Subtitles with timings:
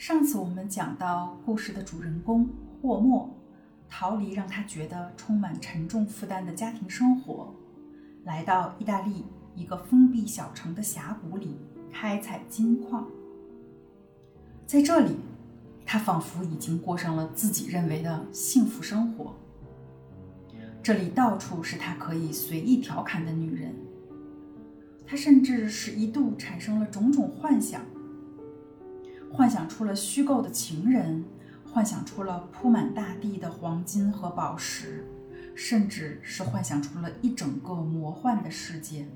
[0.00, 2.48] 上次我们讲到故事的主人公
[2.80, 3.28] 霍莫
[3.86, 7.54] 逃离让他觉得充满沉重负担的家庭生活，
[8.24, 11.54] 来到意大利一个封闭小城的峡谷里
[11.92, 13.06] 开采金矿。
[14.66, 15.16] 在这里，
[15.84, 19.34] 他仿佛已经过上了自己认为的幸福生活。
[20.82, 23.74] 这里到处是他可以随意调侃的女人，
[25.06, 27.82] 他甚至是一度产生了种种幻想。
[29.32, 31.24] 幻想出了虚构的情人，
[31.64, 35.06] 幻想出了铺满大地的黄金和宝石，
[35.54, 39.06] 甚至是幻想出了一整个魔幻的世界。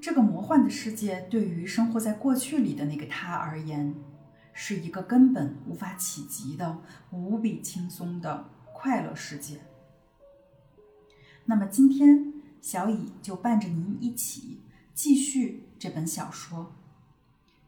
[0.00, 3.94] 这个魔幻的世界对于生活在过去里的那个他而言，
[4.54, 6.78] 是一个根本无法企及的
[7.10, 9.60] 无比轻松的快乐世界。
[11.44, 12.32] 那么今天，
[12.62, 14.62] 小乙就伴着您一起
[14.94, 16.72] 继续这本小说。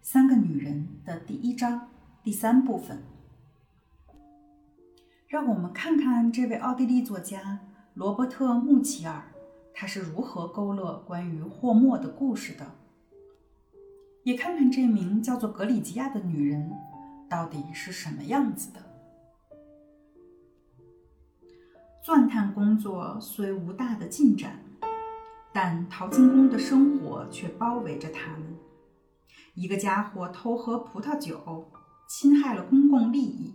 [0.05, 1.88] 三个女人的第一章
[2.24, 3.04] 第三部分，
[5.29, 7.60] 让我们看看这位奥地利作家
[7.95, 9.23] 罗伯特·穆齐尔，
[9.73, 12.66] 他是如何勾勒关于霍莫的故事的，
[14.24, 16.73] 也看看这名叫做格里吉亚的女人
[17.30, 18.80] 到底是什么样子的。
[22.02, 24.59] 钻探工作虽无大的进展，
[25.52, 28.51] 但淘金工的生活却包围着他们。
[29.54, 31.70] 一个家伙偷喝葡萄酒，
[32.08, 33.54] 侵害了公共利益，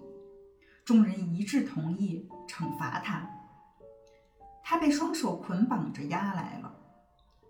[0.85, 3.27] 众人一致同意惩罚他。
[4.63, 6.71] 他被双手捆绑着押来了。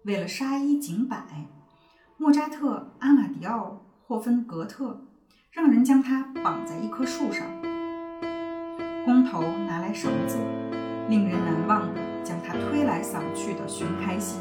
[0.06, 1.46] 为了杀一儆百，
[2.16, 5.06] 莫扎特、阿马迪奥、霍芬格特
[5.52, 7.46] 让人将他绑在一棵树上。
[9.04, 10.38] 工头拿来绳子，
[11.10, 14.40] 令人难忘的将他推来搡去的寻开心，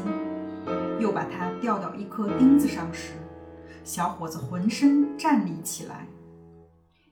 [0.97, 3.11] 又把他吊到一颗钉子上时。
[3.87, 6.05] 小伙子浑身站立起来，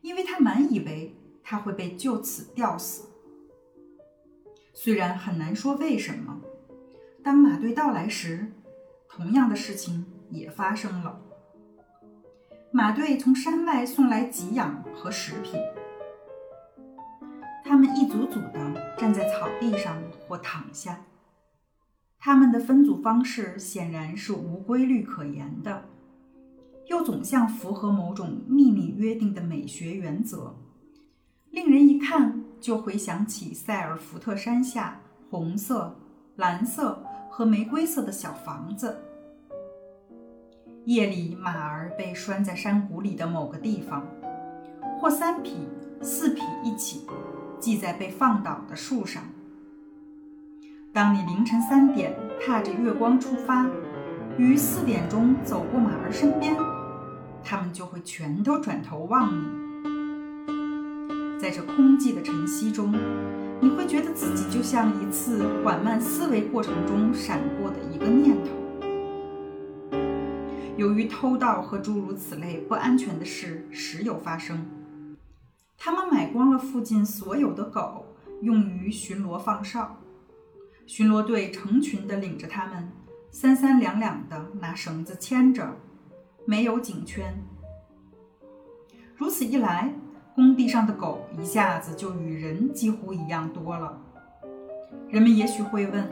[0.02, 3.08] 因为他满以为他会被就此吊死。
[4.74, 6.42] 虽然很难说为什么，
[7.24, 8.52] 当马队到来时，
[9.08, 11.22] 同样的事情也发生了。
[12.72, 15.58] 马队从山外送来给养和食品，
[17.64, 19.98] 他们一组组的站在草地上
[20.28, 21.06] 或躺下，
[22.20, 25.86] 他们的分组方式显然是无规律可言的。
[26.88, 30.56] 又总像符合某种秘密约定的美学原则，
[31.52, 35.96] 令人一看就回想起塞尔福特山下红色、
[36.36, 38.98] 蓝色和玫瑰色的小房子。
[40.86, 44.06] 夜里，马儿被拴在山谷里的某个地方，
[45.00, 45.56] 或三匹、
[46.02, 47.08] 四匹一起
[47.60, 49.24] 系在被放倒的树上。
[50.94, 53.68] 当你凌晨三点踏着月光出发，
[54.38, 56.56] 于四点钟走过马儿身边。
[57.48, 59.46] 他们就会全都转头望你，
[61.40, 62.92] 在这空寂的晨曦中，
[63.62, 68.50] 你会觉得自己就像一次缓慢思维过程中闪过的一个念头。
[70.76, 74.66] 由于偷盗和诸如此类不安全的事时有发生，
[75.78, 78.08] 他们买光了附近所有的狗，
[78.42, 80.02] 用于巡逻放哨。
[80.88, 82.92] 巡逻队成群地领着他们，
[83.30, 85.78] 三三两两地拿绳子牵着。
[86.48, 87.34] 没有颈圈，
[89.16, 89.92] 如此一来，
[90.36, 94.00] 工地上的狗一下子就与人几乎一样多了。
[95.10, 96.08] 人们也许会问，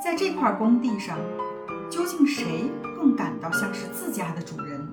[0.00, 1.18] 在这块工地上，
[1.90, 4.86] 究竟谁更感到像是自家的主人，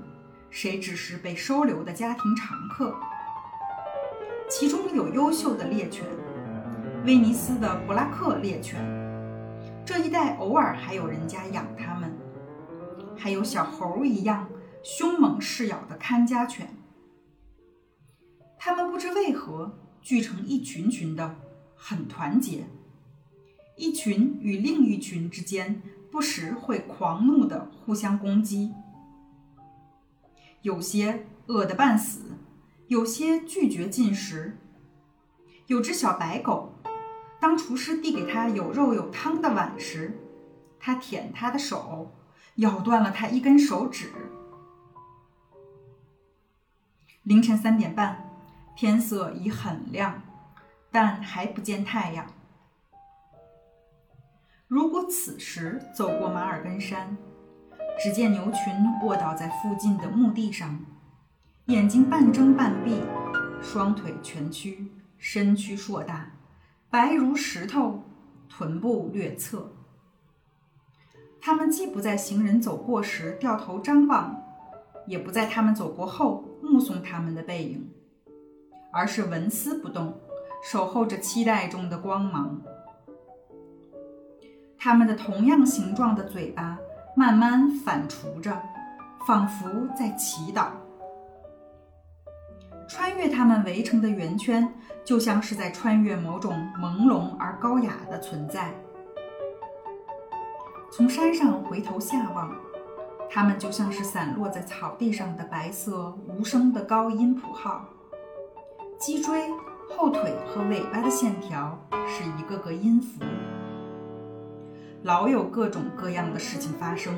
[0.50, 2.96] 谁只是被收留的家庭常客？
[4.50, 6.08] 其中有优秀的猎犬，
[7.06, 8.80] 威尼斯的布拉克猎犬，
[9.86, 12.12] 这一带偶尔还有人家养它们，
[13.16, 14.47] 还有小猴一样。
[14.84, 16.75] 凶猛嗜咬的看家犬，
[18.58, 21.36] 它们不知为何聚成一群群的，
[21.75, 22.66] 很团结。
[23.78, 25.81] 一群与另一群之间
[26.12, 28.74] 不时会狂怒的互相攻击，
[30.62, 32.38] 有些饿得半死，
[32.88, 34.58] 有些拒绝进食。
[35.67, 36.73] 有只小白狗，
[37.40, 40.20] 当厨师递给他有肉有汤的碗时，
[40.79, 42.11] 它舔他的手，
[42.56, 44.09] 咬断了它一根手指。
[47.23, 48.18] 凌晨三点半，
[48.76, 50.20] 天色已很亮，
[50.91, 52.26] 但还不见太阳。
[54.68, 57.16] 如果此时走过马尔根山，
[58.00, 58.73] 只见牛群
[59.03, 60.79] 卧倒在附近的墓地上，
[61.66, 63.00] 眼睛半睁半闭，
[63.62, 66.32] 双腿蜷曲，身躯硕大，
[66.90, 68.03] 白如石头，
[68.50, 69.72] 臀部略侧。
[71.40, 74.41] 他们既不在行人走过时掉头张望。
[75.08, 77.91] 也不在他们走过后目送他们的背影，
[78.94, 80.18] 而是纹丝不动，
[80.64, 82.62] 守候着期待中的光芒。
[84.78, 86.79] 他们的同样形状的嘴巴
[87.16, 88.58] 慢慢反刍着，
[89.28, 90.68] 仿佛在祈祷。
[92.88, 94.73] 穿越他们围成的圆圈，
[95.03, 98.73] 就像是在穿越某种朦胧而高雅的存在。
[100.91, 102.53] 从山上回头下望，
[103.34, 107.86] 它们就像是散落在草地上的白色无声的高音谱号。
[109.00, 109.50] 脊椎、
[109.90, 113.24] 后腿和尾巴的线条是一个个音符。
[115.04, 117.18] 老有各种各样的事情发生，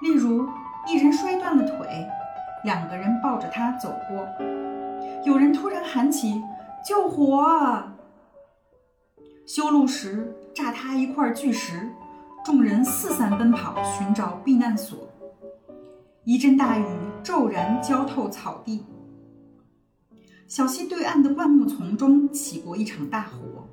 [0.00, 0.48] 例如
[0.86, 2.06] 一人摔断了腿，
[2.64, 4.24] 两个人抱着他走过；
[5.24, 6.40] 有人突然喊起
[6.86, 7.82] “救火”，
[9.44, 11.90] 修路时炸塌一块巨石。
[12.42, 15.06] 众人四散奔跑，寻找避难所。
[16.24, 16.84] 一阵大雨
[17.22, 18.82] 骤然浇透草地。
[20.48, 23.68] 小溪对岸的灌木丛中起过一场大火，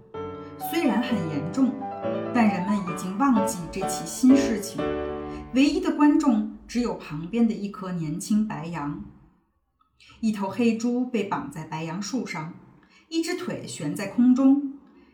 [0.69, 1.71] 虽然很严重，
[2.33, 4.83] 但人们已经忘记这起新事情。
[5.53, 9.01] 唯一的观众只有旁边的一棵年轻白杨。
[10.19, 12.53] 一头黑猪被绑在白杨树上，
[13.07, 14.73] 一只腿悬在空中，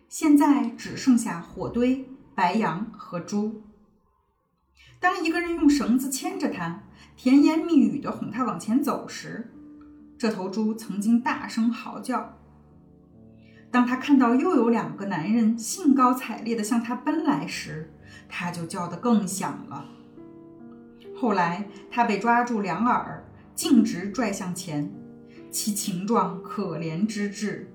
[0.09, 2.09] 现在只剩下火堆。
[2.35, 3.63] 白羊和猪。
[5.00, 6.83] 当一个人用绳子牵着它，
[7.15, 9.51] 甜言蜜语地哄它往前走时，
[10.18, 12.38] 这头猪曾经大声嚎叫。
[13.69, 17.91] 当他看到又有两个男人兴高采烈地向他奔来时，
[18.30, 19.86] 他就叫得更响了。
[21.15, 23.25] 后来，他被抓住两耳，
[23.56, 24.91] 径直拽向前，
[25.50, 27.71] 其情状可怜之至。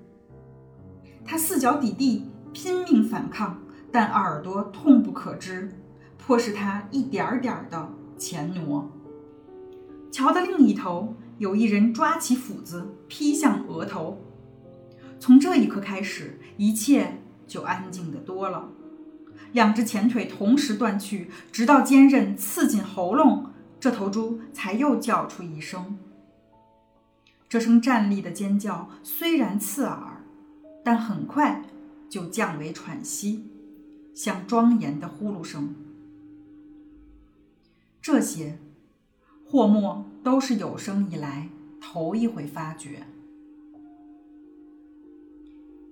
[1.25, 3.61] 他四脚抵地，拼命反抗。
[3.91, 5.71] 但耳朵痛不可支，
[6.17, 8.89] 迫使他一点点儿的前挪。
[10.11, 14.19] 桥的另一头，有一人抓起斧子劈向额头。
[15.19, 18.69] 从这一刻开始，一切就安静的多了。
[19.51, 23.47] 两只前腿同时断去，直到坚韧刺进喉咙，
[23.79, 25.97] 这头猪才又叫出一声。
[27.47, 30.23] 这声站立的尖叫虽然刺耳，
[30.83, 31.63] 但很快
[32.07, 33.48] 就降为喘息。
[34.19, 35.73] 像庄严的呼噜声，
[38.01, 38.59] 这些
[39.45, 41.47] 霍莫都是有生以来
[41.79, 43.07] 头一回发觉。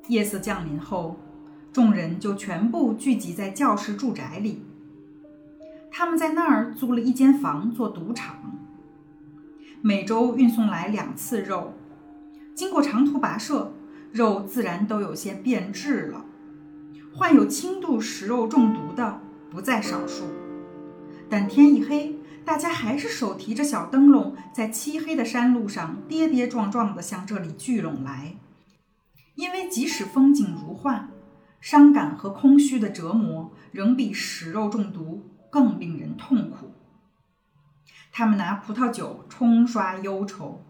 [0.10, 1.16] 夜色降临后，
[1.72, 4.62] 众人就全部聚集在教室住宅里。
[5.90, 8.58] 他们在那儿租了一间房做赌场，
[9.80, 11.72] 每周运送来两次肉，
[12.54, 13.72] 经过长途跋涉，
[14.12, 16.26] 肉自然都有些变质了。
[17.18, 19.20] 患有轻度食肉中毒的
[19.50, 20.26] 不在少数，
[21.28, 22.16] 但天一黑，
[22.46, 28.36] 大家还是手提着小灯笼，在漆黑的山路上跌跌撞撞地向这里聚拢来。
[29.34, 31.10] 因为即使风景如画，
[31.60, 36.72] 伤感和空虚的折磨仍比食肉中毒更令人痛苦。
[38.12, 40.64] 他们拿葡萄酒冲刷忧愁，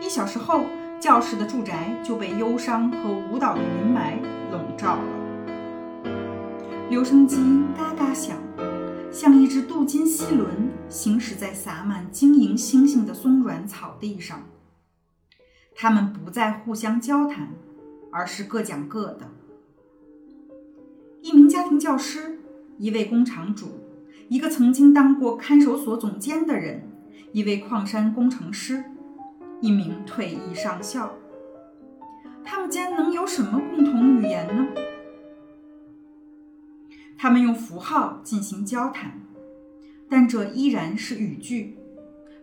[0.00, 0.62] 一小时后，
[1.00, 4.20] 教室的住宅就被忧伤和舞蹈的云霾
[4.52, 5.29] 笼罩了。
[6.90, 7.36] 留声机
[7.78, 8.36] 嘎嘎响，
[9.12, 10.48] 像一只镀金锡轮
[10.88, 14.42] 行驶在洒满晶莹星星的松软草地上。
[15.76, 17.50] 他们不再互相交谈，
[18.10, 19.20] 而是各讲各的。
[21.22, 22.40] 一名家庭教师，
[22.76, 23.68] 一位工厂主，
[24.28, 26.82] 一个曾经当过看守所总监的人，
[27.30, 28.82] 一位矿山工程师，
[29.60, 31.14] 一名退役上校。
[32.44, 34.66] 他们间能有什么共同语言呢？
[37.22, 39.20] 他们用符号进行交谈，
[40.08, 41.76] 但这依然是语句，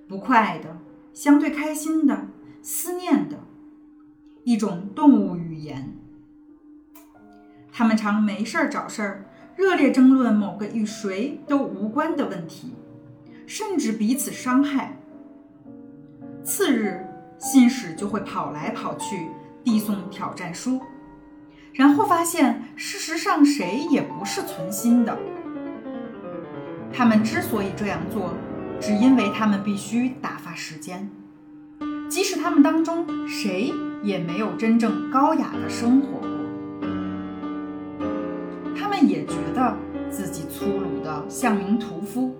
[0.07, 0.77] 不快的、
[1.15, 2.27] 相对开心的、
[2.61, 3.39] 思念的
[4.43, 5.95] 一种动物语言。
[7.71, 12.75] 他们常没事儿找事儿，热烈争论某个与谁都无关的问题，
[13.47, 14.95] 甚至彼此伤害。
[16.43, 17.03] 次日，
[17.39, 19.27] 信使就会跑来跑去，
[19.63, 20.79] 递送挑战书。
[21.77, 25.15] 然后发现，事实上谁也不是存心的。
[26.91, 28.33] 他们之所以这样做，
[28.81, 31.07] 只因为他们必须打发时间，
[32.09, 36.27] 即使他们当中谁也没有真正高雅的生活过。
[38.75, 39.77] 他们也觉得
[40.09, 42.35] 自己粗鲁的像名屠夫，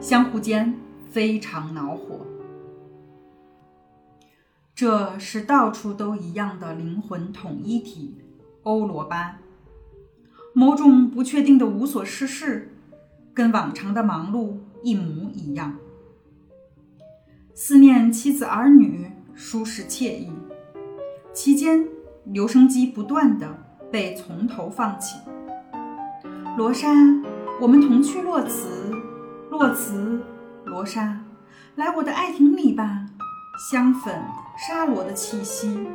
[0.00, 0.72] 相互间
[1.10, 2.24] 非常恼火。
[4.76, 8.20] 这是到处都一样的灵魂统一体。
[8.64, 9.38] 欧罗巴，
[10.52, 12.74] 某种不确定的无所事事，
[13.32, 15.76] 跟往常的忙碌一模一样。
[17.54, 20.30] 思念妻子儿女，舒适惬意。
[21.32, 21.86] 期间，
[22.24, 23.56] 留声机不断的
[23.92, 25.18] 被从头放起。
[26.56, 26.88] 罗莎，
[27.60, 28.92] 我们同去洛茨，
[29.50, 30.20] 洛茨，
[30.64, 31.20] 罗莎，
[31.76, 33.06] 来我的爱亭里吧。
[33.70, 34.20] 香粉、
[34.56, 35.86] 沙罗的气息，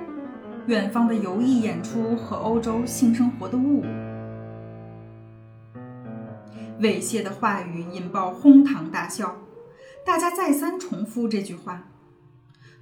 [0.70, 3.84] 远方的游艺演出和欧洲性生活的雾。
[6.80, 9.36] 猥亵的话语引爆哄堂大笑，
[10.06, 11.88] 大家再三重复这句话。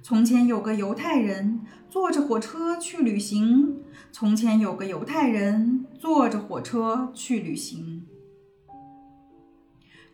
[0.02, 3.82] 从前有个犹太人坐着火车去旅行。
[4.12, 8.06] 从前有个犹太人坐着火车去旅行。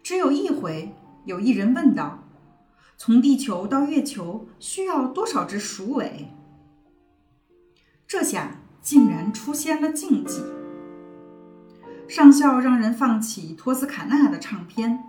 [0.00, 2.20] 只有一回，有一人问道
[2.96, 6.28] ：“从地球到月球需要多少只鼠尾？”
[8.16, 10.40] 这下竟然出现了禁忌。
[12.06, 15.00] 上校让人放起托斯卡纳的唱片。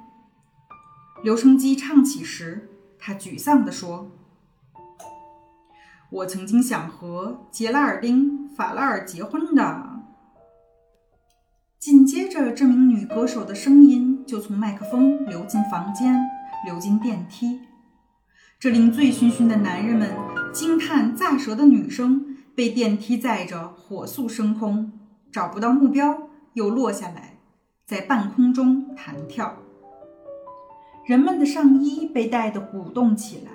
[1.22, 4.10] 留声机唱起时，他沮丧地说。
[6.10, 10.02] 我曾经想和杰拉尔丁·法拉尔结婚的。
[11.78, 16.20] 紧接着，这名女歌手的声音就从麦克风流进房间，
[16.66, 17.60] 流进电梯，
[18.60, 20.10] 这令醉醺醺的男人们
[20.52, 24.94] 惊叹炸舌的女声被电梯载着火速升空，
[25.32, 27.40] 找不到目标又落下来，
[27.86, 29.58] 在半空中弹跳。
[31.06, 33.52] 人们的上衣被带得鼓动起来，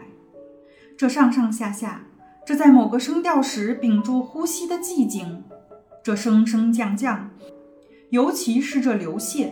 [0.96, 2.02] 这上上下下。
[2.44, 5.44] 这在某个声调时屏住呼吸的寂静，
[6.02, 7.30] 这升升降降，
[8.10, 9.50] 尤其是这流泻，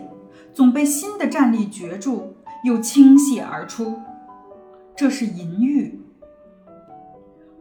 [0.52, 4.00] 总被新的站立攫住，又倾泻而出。
[4.97, 6.00] 这是淫欲。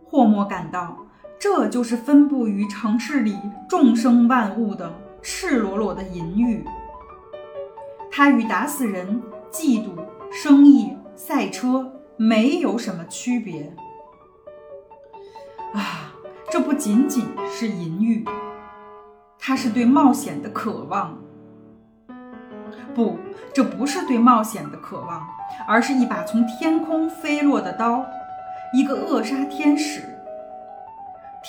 [0.06, 0.98] 霍莫感到，
[1.40, 3.38] 这就是分布于城市里
[3.70, 4.92] 众生万物的
[5.22, 6.66] 赤裸裸的淫欲。
[8.12, 9.92] 它与打死人、嫉妒、
[10.32, 13.72] 生意、赛车没有什么区别。
[15.74, 16.12] 啊，
[16.50, 18.26] 这不仅仅是淫欲，
[19.38, 21.16] 它是对冒险的渴望。
[22.96, 23.20] 不，
[23.54, 25.28] 这不是对冒险的渴望，
[25.68, 28.04] 而是一把从天空飞落的刀，
[28.74, 30.02] 一个扼杀天使。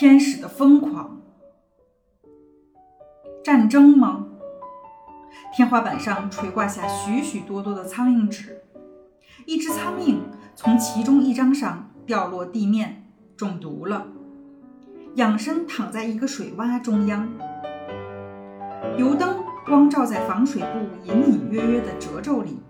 [0.01, 1.21] 天使的疯狂。
[3.43, 4.29] 战争吗？
[5.53, 8.63] 天花板上垂挂下许许多多的苍蝇纸，
[9.45, 10.19] 一只苍蝇
[10.55, 13.11] 从其中一张上掉落地面。
[13.37, 14.07] 中毒了，
[15.17, 17.29] 仰身躺在一个水洼中央，
[18.97, 22.61] 油灯光照在防水布隐隐约约的褶皱里，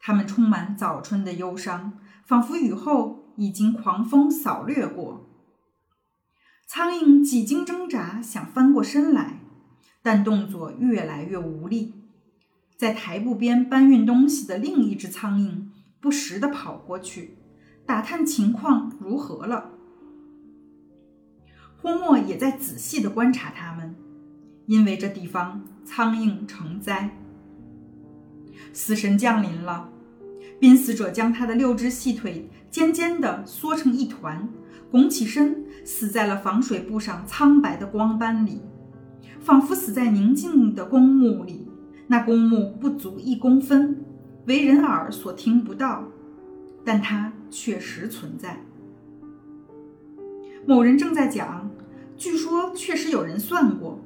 [0.00, 1.92] 它们充满早春的忧伤，
[2.26, 5.29] 仿佛雨后已经狂风扫掠过。
[6.72, 9.40] 苍蝇几经挣扎想翻过身来，
[10.02, 11.94] 但动作越来越无力。
[12.76, 15.64] 在台布边搬运东西的另一只苍蝇
[16.00, 17.38] 不时地跑过去。
[17.84, 19.72] 打探情况如何了？
[21.76, 23.96] 霍莫也在仔细地观察他们，
[24.66, 27.10] 因为这地方苍蝇成灾。
[28.72, 29.90] 死神降临了，
[30.60, 34.48] 濒死者将他的六只细腿尖尖地缩成一团，
[34.90, 38.60] 拱起身，死在了防水布上苍白的光斑里，
[39.38, 41.68] 仿佛死在宁静的公墓里。
[42.08, 44.04] 那公墓不足一公分，
[44.46, 46.04] 为人耳所听不到。
[46.84, 48.64] 但它确实存在。
[50.66, 51.70] 某人正在讲，
[52.16, 54.00] 据说确实有人算过，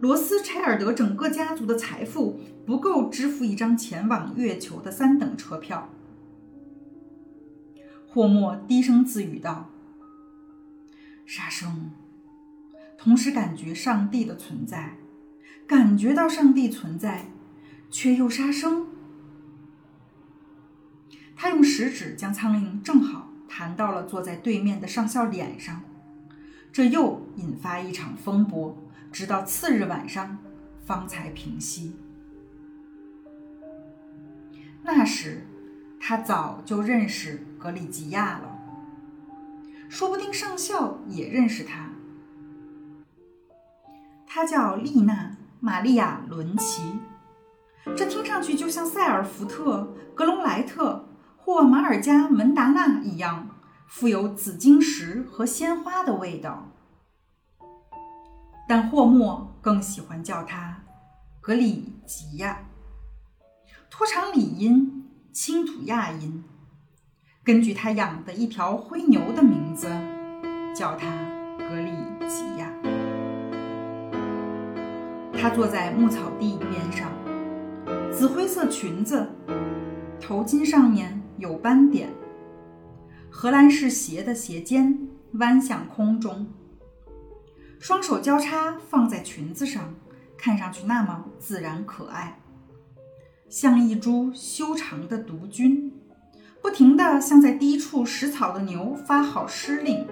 [0.00, 5.88] 罗斯柴尔德整个家族的财富不够支付一张前往月球的三等车票。
[8.08, 9.69] 霍莫低声自语道
[11.30, 11.92] ：“杀生。”
[12.98, 14.96] 同时感觉上帝的存在，
[15.64, 17.26] 感觉到上帝存在，
[17.88, 18.88] 却又杀生。
[21.36, 25.80] 他用食指将苍蝇正好弹到了坐在对面的上校脸上，
[26.72, 28.76] 这又引发一场风波，
[29.12, 30.36] 直到次日晚上
[30.84, 31.94] 方才平息。
[34.82, 35.46] 那时，
[35.98, 38.59] 他早就认识格里吉亚了，
[39.90, 41.90] 说不定上校也认识他。
[44.26, 45.12] 他叫丽娜·
[45.58, 46.80] 玛利亚·伦奇，
[47.94, 51.04] 这听上去就像塞尔福特、格隆莱特。
[51.42, 53.48] 或马尔加门达纳一样，
[53.88, 56.68] 富有紫晶石和鲜花的味道。
[58.68, 60.82] 但霍莫更喜欢叫他
[61.40, 62.66] 格里吉亚，
[63.90, 66.44] 拖长里音，轻吐亚音。
[67.42, 69.88] 根据他养的一条灰牛的名字，
[70.74, 71.08] 叫它
[71.58, 71.90] 格里
[72.28, 72.72] 吉亚。
[75.32, 77.10] 他坐在牧草地边上，
[78.12, 79.26] 紫灰色裙子，
[80.20, 81.20] 头巾上面。
[81.38, 82.10] 有斑点，
[83.30, 85.08] 荷兰式鞋的鞋尖
[85.38, 86.46] 弯向空中，
[87.78, 89.94] 双手交叉放在裙子上，
[90.36, 92.38] 看上去那么自然可爱，
[93.48, 95.90] 像一株修长的毒菌，
[96.62, 100.06] 不停地向在低处食草的牛发号施令。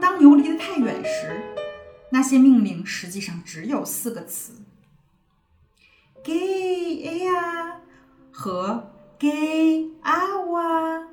[0.00, 1.40] 当牛离得太远时，
[2.10, 4.52] 那些命令实际上只有四个词：
[6.22, 6.32] 给
[7.06, 7.80] 哎呀
[8.30, 8.88] 和。
[9.18, 11.06] 给啊哇，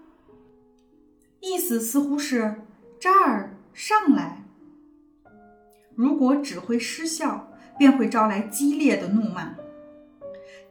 [1.42, 2.64] 意思似乎是
[3.00, 4.44] 这儿上来。
[5.94, 9.54] 如果指挥失效，便会招来激烈的怒骂。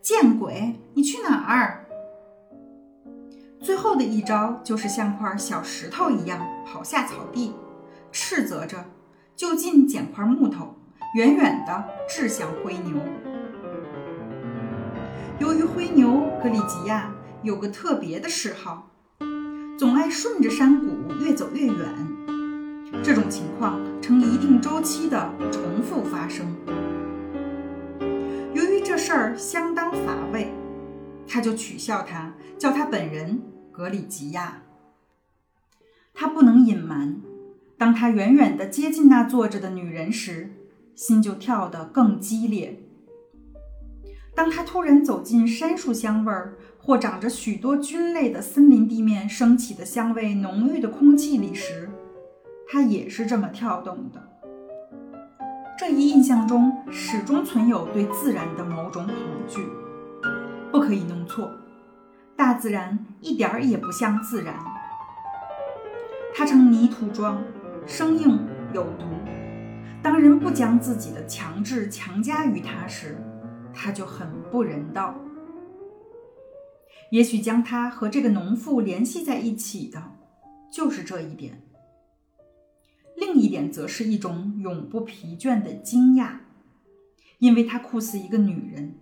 [0.03, 0.81] 见鬼！
[0.95, 1.87] 你去哪儿？
[3.69, 7.53] 最后的一招就是像块小石头一样跑下草地，
[8.11, 8.83] 斥责着，
[9.37, 10.75] 就近捡块木头，
[11.15, 12.97] 远远的掷向灰牛。
[15.39, 17.11] 由于灰牛格里吉亚。
[17.43, 18.91] 有个特别的嗜好，
[19.79, 21.77] 总爱顺着山谷越走越远。
[23.03, 26.47] 这种情况呈一定周期的重复发生。
[28.55, 30.53] 由于这事儿相当乏味，
[31.29, 33.41] 他就取笑他，叫他本人
[33.79, 34.63] 格里吉亚。
[36.13, 37.21] 他不能隐瞒，
[37.79, 40.51] 当他远远地接近那坐着的女人时，
[40.97, 42.83] 心就跳得更激烈。
[44.35, 51.89] 当他突然走进杉树香味儿或长着许多菌类的森林地面升起的香味浓郁的空气里时，
[52.67, 54.29] 他也是这么跳动的。
[55.79, 59.15] 这一印象中始终存有对自然的某种恐
[59.47, 59.65] 惧。
[60.73, 61.49] 不可以弄错，
[62.39, 64.55] 大自然一点儿也不像自然。
[66.33, 67.43] 它呈泥土状，
[67.85, 68.39] 生硬
[68.73, 69.07] 有毒。
[70.01, 73.21] 当人不将自己的强制强加于它时，
[73.75, 75.17] 他就很不人道。
[77.11, 80.01] 也许将它和这个农妇联系在一起的，
[80.71, 81.61] 就是这一点。
[83.17, 86.37] 另一点则是一种永不疲倦的惊讶，
[87.41, 88.95] 因为她酷似一个女人。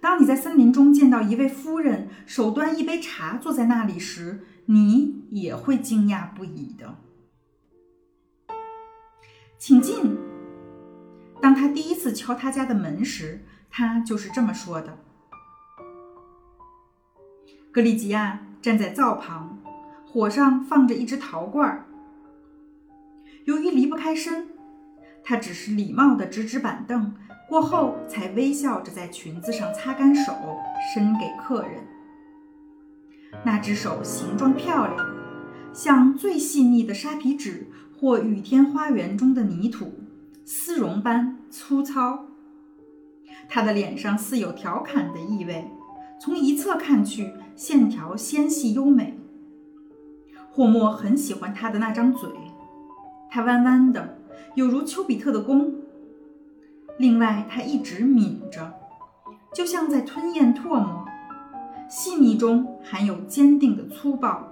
[0.00, 6.96] 当你在森林中见到一位夫人手端一杯茶坐在那里时，你也会惊讶不已的。
[9.58, 10.16] 请进。
[11.40, 13.44] 当他第一次敲他家的门时。
[13.70, 14.98] 他就是这么说的。
[17.70, 19.58] 格里吉亚站在灶旁，
[20.06, 21.84] 火上放着一只陶罐。
[23.44, 24.48] 由于离不开身，
[25.22, 27.14] 他只是礼貌地指指板凳，
[27.48, 30.34] 过后才微笑着在裙子上擦干手，
[30.94, 31.80] 伸给客人。
[33.42, 35.06] 那只手形状漂亮，
[35.72, 37.66] 像最细腻的沙皮纸
[37.98, 39.94] 或雨天花园中的泥土，
[40.44, 42.26] 丝绒般粗糙。
[43.48, 45.70] 他的脸上似有调侃的意味，
[46.20, 49.18] 从一侧看去，线条纤细优美。
[50.50, 52.28] 霍莫很喜欢他的那张嘴，
[53.30, 54.18] 它弯弯的，
[54.54, 55.74] 有如丘比特的弓。
[56.98, 58.74] 另外，他一直抿着，
[59.54, 61.06] 就像在吞咽唾沫，
[61.88, 64.42] 细腻中含有坚定的粗暴，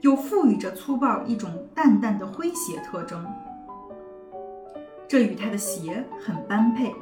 [0.00, 3.26] 又赋予着粗暴一种淡淡的诙谐特征。
[5.06, 6.94] 这与他的鞋很般配。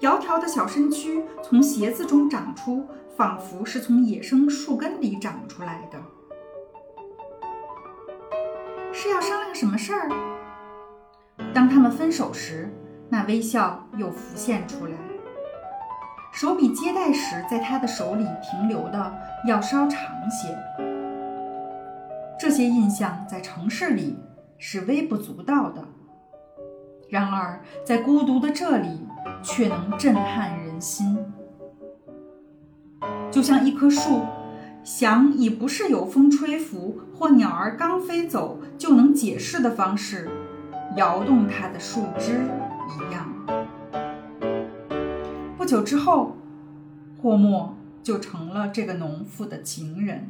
[0.00, 2.86] 窈窕的小身躯从鞋子中长出，
[3.16, 5.98] 仿佛是从野生树根里长出来的。
[8.92, 10.08] 是要商量什么事儿？
[11.52, 12.72] 当他们分手时，
[13.12, 14.92] 那微笑又浮现出来。
[16.32, 19.14] 手比接待时在他的手里停留的
[19.46, 20.56] 要稍长些。
[22.40, 24.18] 这些印象在城市里
[24.56, 25.84] 是微不足道的，
[27.10, 29.06] 然而在孤独的这里。
[29.40, 31.16] 却能震撼人心，
[33.30, 34.22] 就像一棵树，
[34.82, 40.28] 想以不是有风吹拂或鸟儿刚飞走就能解释的方式
[40.96, 42.40] 摇动它的树枝
[42.96, 43.26] 一样。
[45.56, 46.36] 不久之后，
[47.20, 50.28] 霍莫就成了这个农妇的情人。